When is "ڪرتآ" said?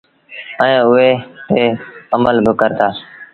2.59-2.87